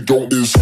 don't 0.00 0.32
is. 0.32 0.52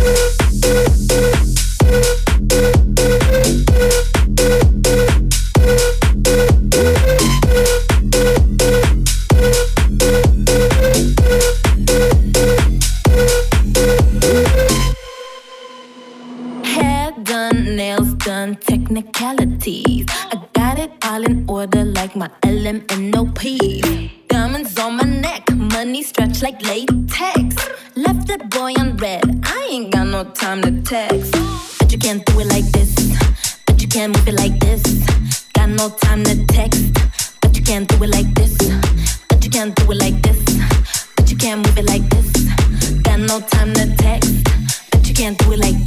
Hair 16.64 17.12
done, 17.23 17.76
nails 17.76 18.14
done, 18.14 18.56
technicalities. 18.56 20.06
I 20.11 20.40
got 20.52 20.78
it 20.78 20.93
all 21.05 21.23
in 21.23 21.44
order 21.49 21.85
like 21.85 22.17
my 22.17 22.28
LMNOP. 22.43 24.28
Diamonds 24.28 24.78
on 24.78 24.96
my 24.96 25.05
neck, 25.05 25.50
money 25.55 26.02
stretched 26.02 26.43
like 26.43 26.61
latex. 26.62 27.56
Left 27.94 28.26
that 28.28 28.50
boy 28.50 28.73
red, 29.02 29.25
I 29.44 29.69
ain't 29.69 29.93
got 29.93 30.06
no 30.06 30.22
time 30.22 30.62
to 30.62 30.70
text. 30.82 31.32
But 31.78 31.90
you 31.90 31.99
can't 31.99 32.25
do 32.25 32.38
it 32.38 32.46
like 32.46 32.64
this, 32.70 32.94
but 33.66 33.82
you 33.82 33.88
can't 33.88 34.16
move 34.16 34.28
it 34.28 34.34
like 34.34 34.58
this. 34.60 34.82
Got 35.54 35.70
no 35.70 35.90
time 35.90 36.22
to 36.25 36.46
text, 36.46 36.94
but 37.40 37.56
you 37.56 37.64
can't 37.64 37.88
do 37.88 37.96
it 38.04 38.10
like 38.10 38.32
this, 38.34 38.56
but 39.28 39.44
you 39.44 39.50
can't 39.50 39.75
do 39.75 39.90
it 39.90 39.99
like 39.99 40.22
this, 40.22 40.40
but 41.16 41.28
you 41.31 41.37
can't 41.37 41.66
move 41.66 41.78
it 41.78 41.87
like 41.87 42.08
this. 42.10 42.31
Got 43.02 43.20
no 43.20 43.40
time 43.40 43.75
to 43.75 43.87
text. 43.96 44.32
But 44.93 45.08
you 45.08 45.14
can't 45.14 45.37
do 45.38 45.52
it 45.52 45.58
like 45.58 45.81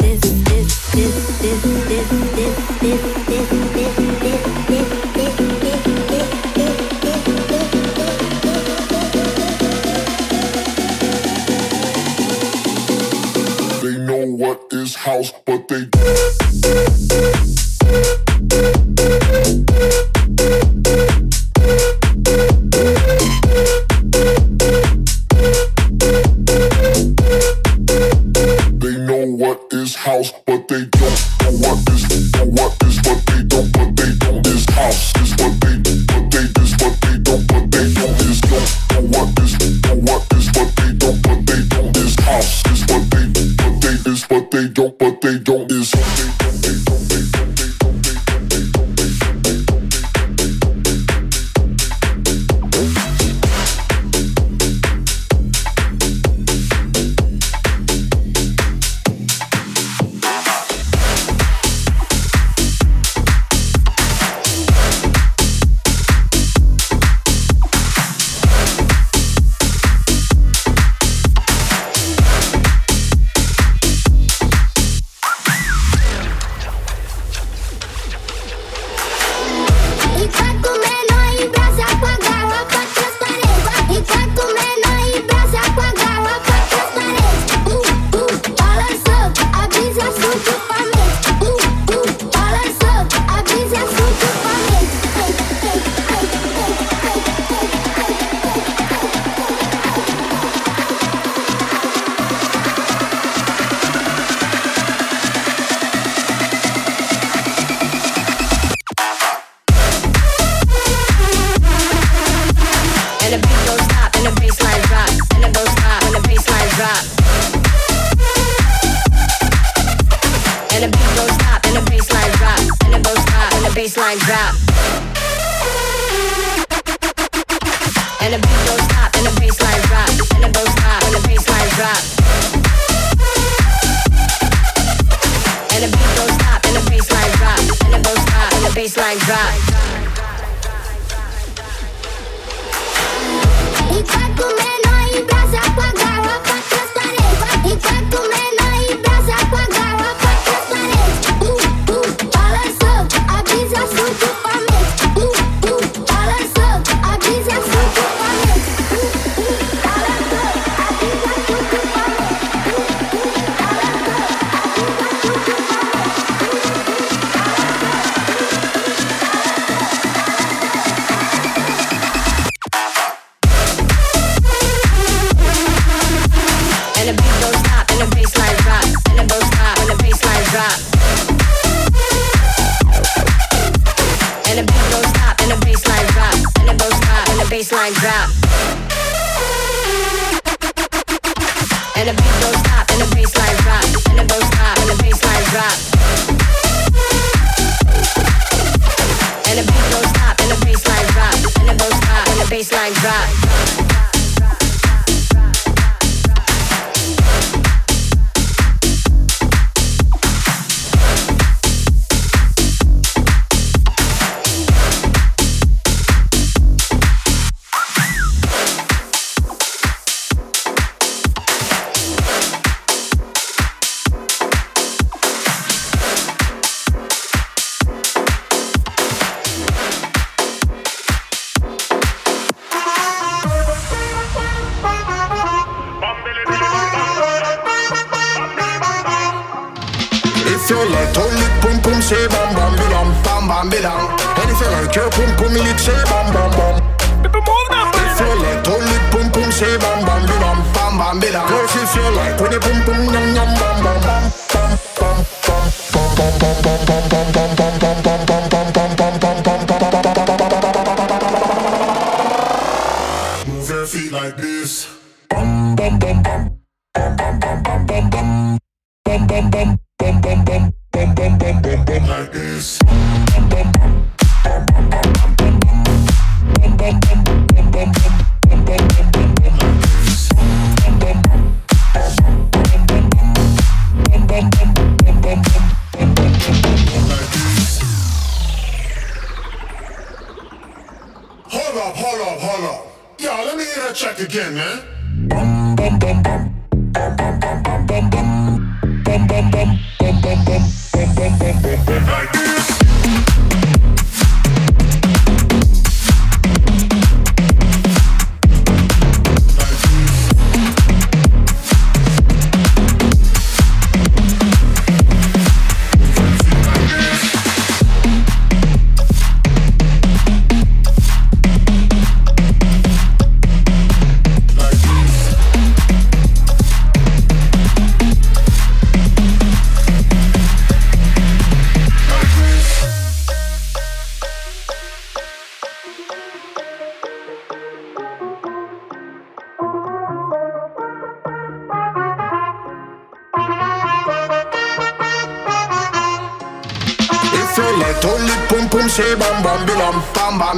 feel 240.68 240.82
like 240.90 241.14
toilet 241.14 241.54
pum 241.62 241.78
pum 241.82 242.02
say 242.02 242.28
bam 242.28 242.50
bam 242.58 242.74
bidam 242.74 243.08
bam 243.24 243.48
bam 243.48 243.70
bidam. 243.70 244.02
And 244.42 244.50
if 244.50 244.60
you 244.62 244.70
like 244.74 244.96
your 244.96 245.10
pum 245.12 245.30
pum 245.38 245.56
it 245.56 245.80
say 245.80 246.02
bam 246.10 246.28
bam 246.34 246.50
bam. 246.58 246.76
People 247.22 247.42
move 247.46 247.68
now. 247.70 247.92
If 247.94 248.20
you 248.20 248.32
like 248.42 248.64
toilet 248.66 249.04
pum 249.12 249.26
pum 249.32 249.52
say 249.52 249.78
bam 249.78 250.00
bam 250.08 250.22
bidam 250.26 250.58
bam 250.74 250.94
bam 250.98 251.16
bidam. 251.22 251.48
Girls 251.50 251.76
if 251.76 251.96
you 251.96 252.08
like 252.18 252.40
when 252.42 252.52
you 252.52 252.60
pum 252.60 252.78
pum 252.86 253.00
yum 253.14 253.28
yum 253.38 253.52
bam 253.62 253.78
bam 253.86 253.98
bam 254.06 254.24
bam 254.54 254.72
bam 254.98 255.18
bam 255.38 255.68
bam 255.94 256.10
bam 256.34 256.58
bam 256.66 256.80
bam 256.90 257.04
bam 257.12 257.56
bam 257.56 257.80
bam 257.80 257.98
bam 258.04 258.26
bam. 258.26 258.35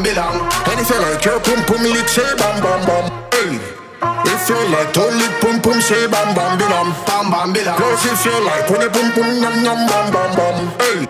Bam 0.04 0.16
bam. 0.16 0.50
And 0.70 0.80
if 0.80 0.90
you 0.90 1.00
like 1.02 1.24
your 1.26 1.40
pum 1.40 1.64
pum 1.66 1.84
lick, 1.84 2.08
say 2.08 2.36
bam 2.38 2.62
bam 2.62 2.86
bam. 2.86 3.06
Hey. 3.32 3.60
If 4.26 4.50
you 4.50 4.60
like 4.70 4.94
to 4.94 5.02
lick 5.02 5.34
pum 5.42 5.62
pum, 5.62 5.82
say 5.82 6.08
bam 6.08 6.36
bam 6.36 6.58
bilam, 6.58 6.94
bam 7.06 7.32
bam 7.32 7.54
bilam. 7.54 7.78
Girls, 7.78 8.06
if 8.06 8.26
you 8.26 8.38
like 8.46 8.70
when 8.70 8.82
you 8.82 8.90
pum 8.90 9.12
pum, 9.14 9.28
yum 9.42 9.56
yum 9.64 9.88
bam 9.88 10.12
bam 10.12 10.36
bam. 10.36 10.58
Hey. 10.80 11.08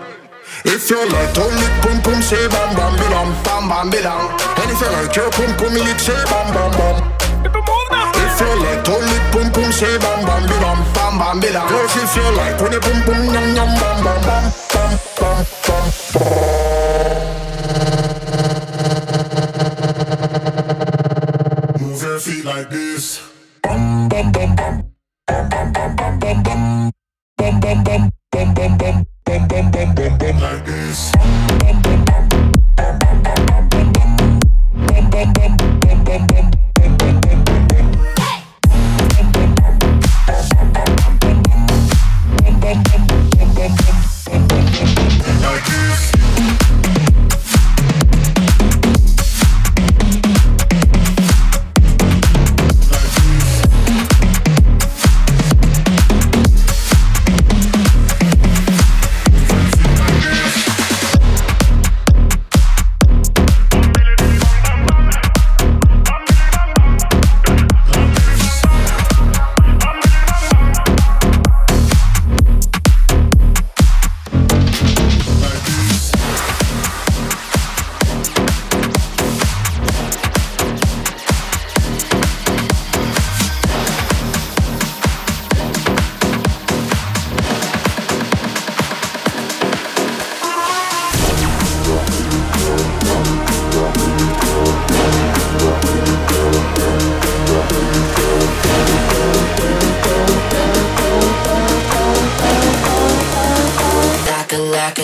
If 0.64 0.90
you 0.90 0.98
like 0.98 1.32
to 1.34 1.44
lick 1.44 1.74
pum 1.82 2.00
pum, 2.02 2.22
say 2.22 2.48
bam 2.48 2.74
bam 2.76 2.94
bilam, 2.96 3.28
bam 3.44 3.68
bam 3.68 3.90
bilam. 3.90 4.32
And 4.56 4.70
if 4.70 4.80
you 4.80 4.90
like 4.96 5.16
your 5.16 5.30
pum 5.30 5.50
pum 5.56 5.74
lick, 5.74 6.00
say 6.00 6.24
bam 6.30 6.48
bam 6.54 6.70
bam. 6.78 6.96
If 7.44 8.40
you 8.40 8.52
like 8.62 8.84
to 8.84 8.94
lick 8.96 9.24
pum 9.32 9.52
pum, 9.52 9.72
say 9.72 9.98
bam 9.98 10.24
bam 10.24 10.42
bilam, 10.48 10.78
bam 10.94 11.18
bam 11.18 11.40
bilam. 11.40 11.68
Girls, 11.68 11.96
if 11.96 12.16
you 12.16 12.28
like 12.36 12.60
when 12.60 12.72
you 12.72 12.80
pum 12.80 12.98
pum, 13.04 13.20
yum 13.34 13.46
yum 13.56 13.70
bam 13.80 13.96
bam 14.04 14.20
bam, 14.22 14.44
bam 14.72 14.90
bam 15.20 15.46
bam. 15.66 15.88
Move 16.18 16.77
like 22.58 22.70
this. 22.70 23.27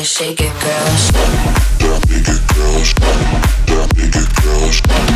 A, 0.04 0.06
like 0.06 0.40
a, 0.40 0.40
shake 0.40 0.40
it, 0.40 0.52
girl. 0.60 0.84
Shaka 4.70 5.13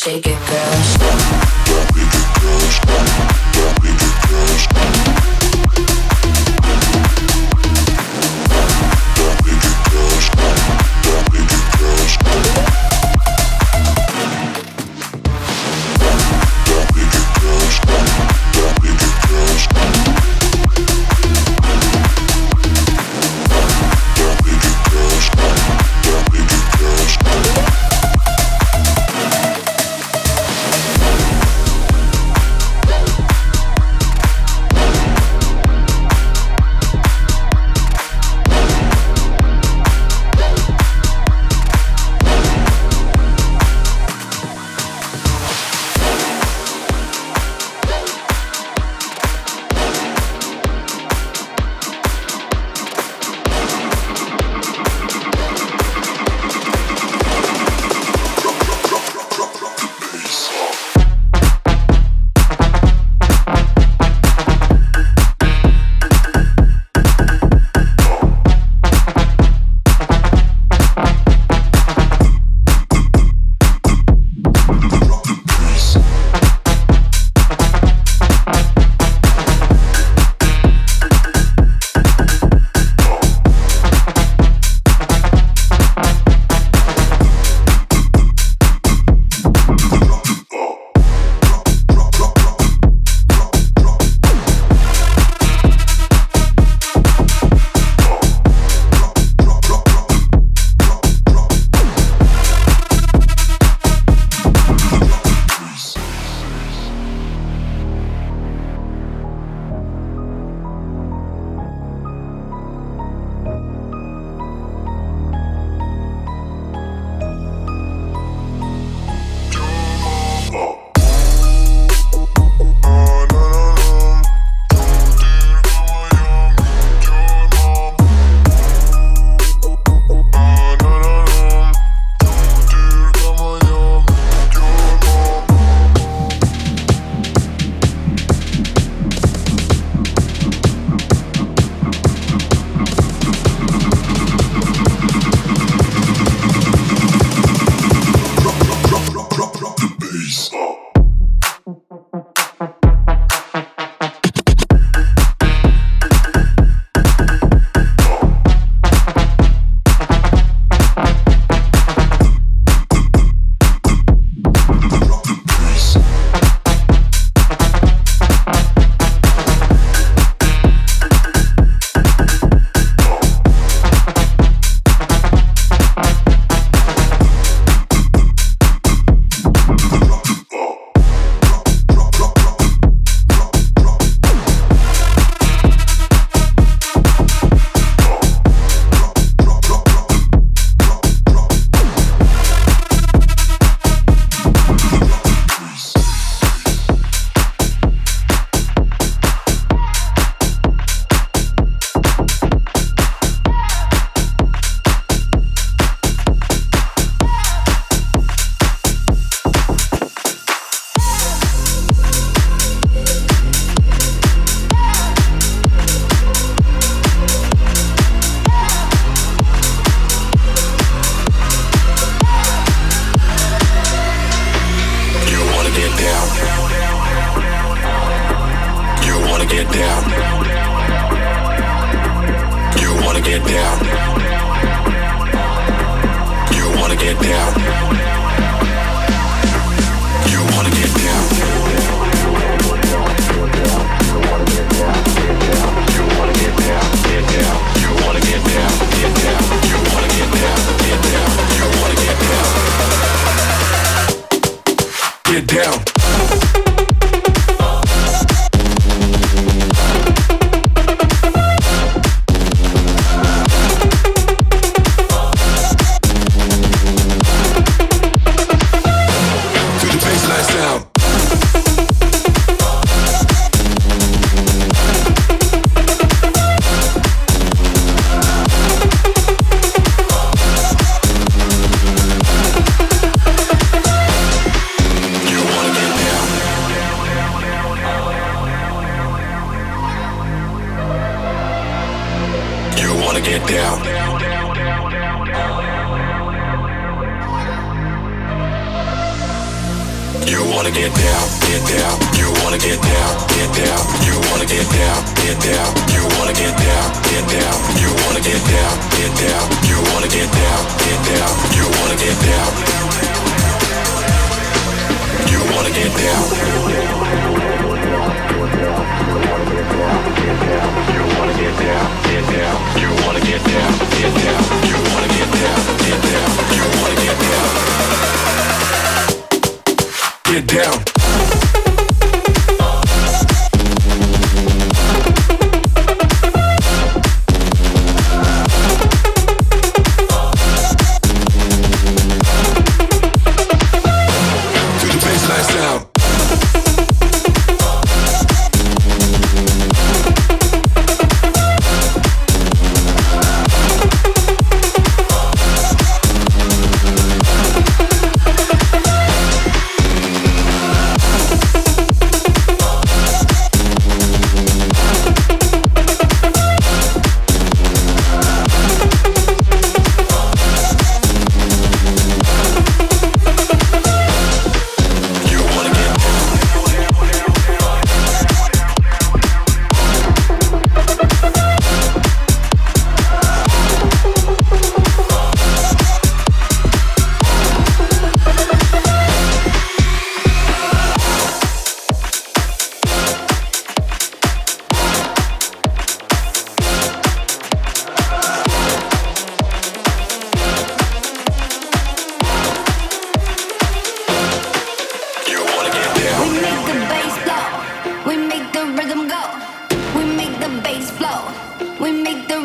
shake 0.00 0.29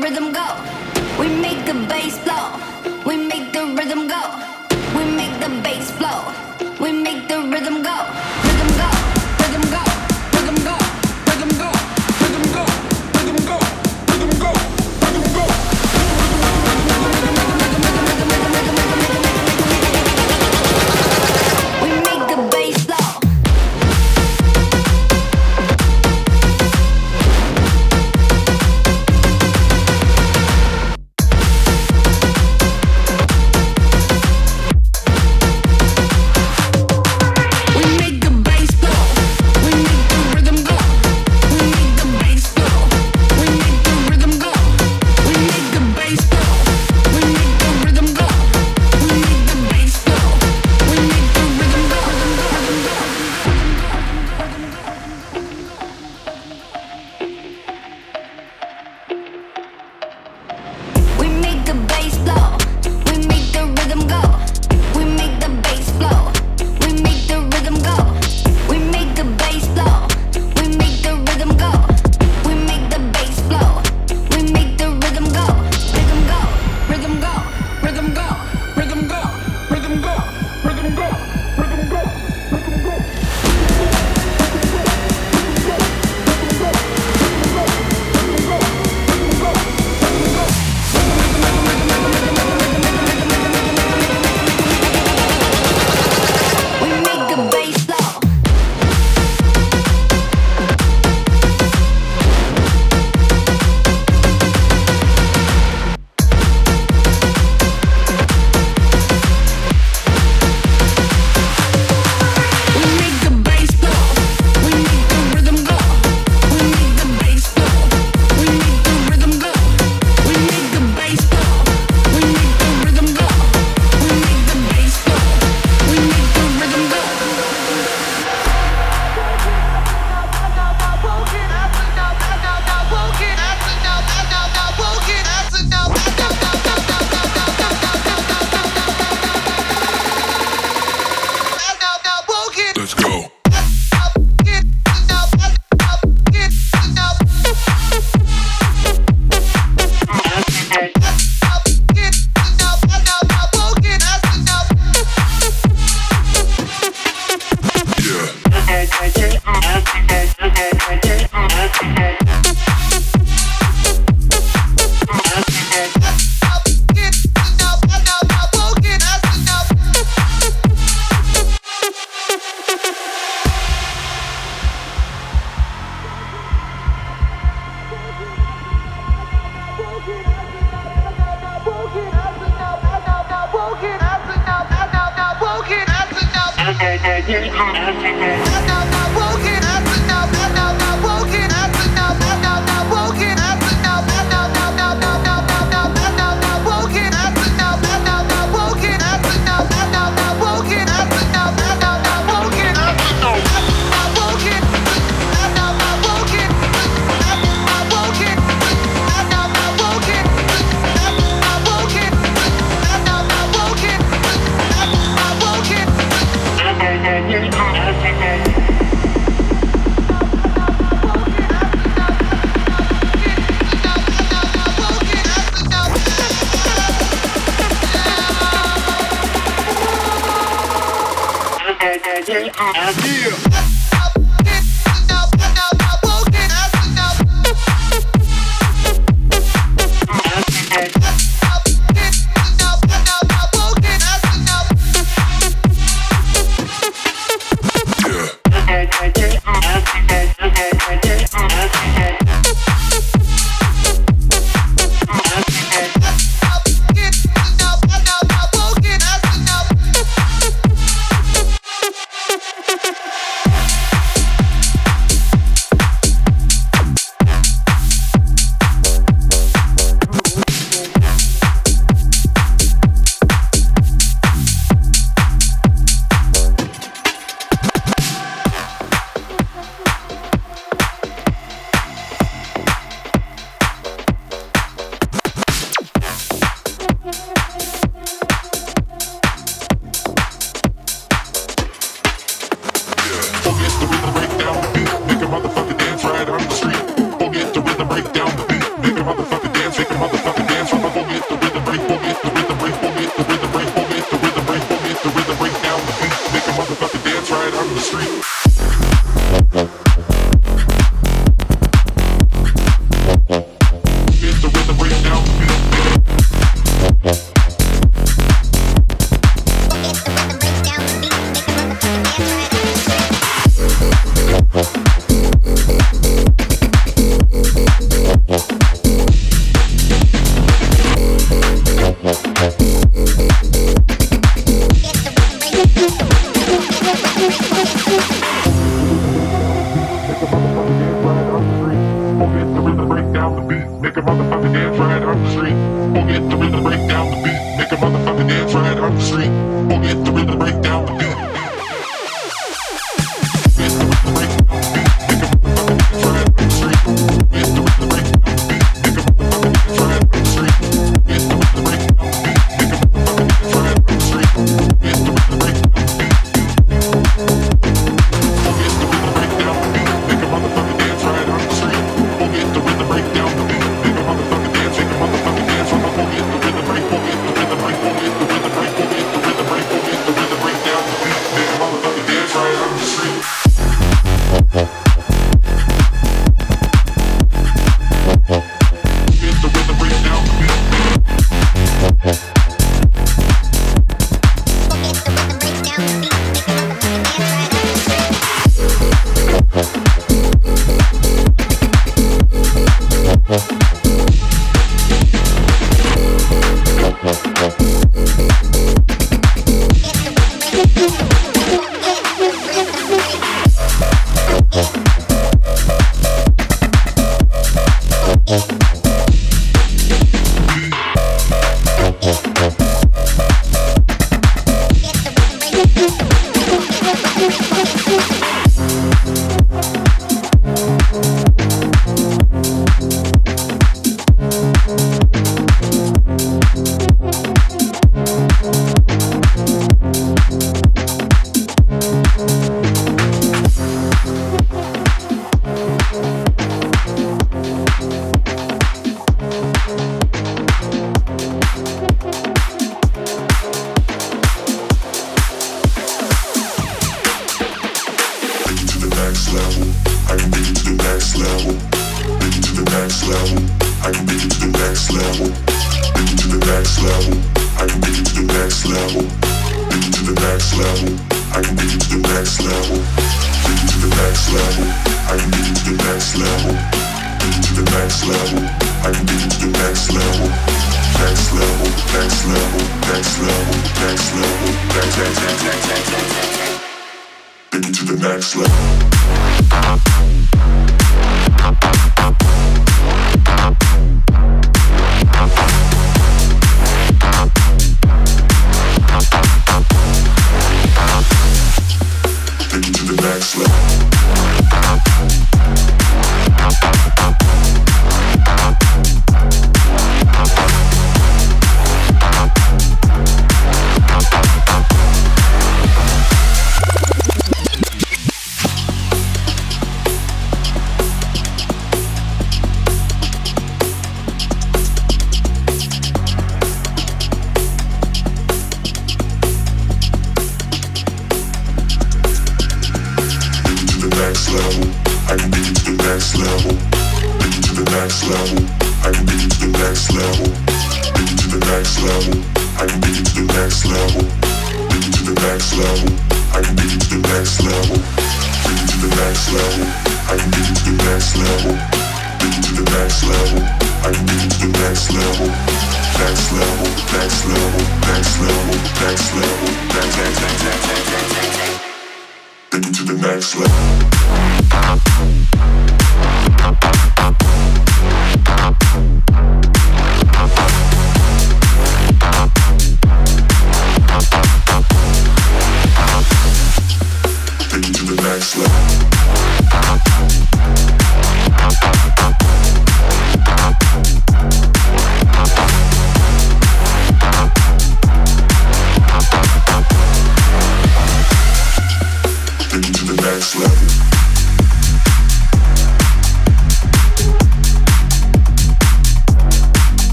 rhythm 0.00 0.32
go. 0.32 0.46
We 1.18 1.28
make 1.28 1.64
the 1.66 1.74
bass 1.88 2.18
blow. 2.24 2.69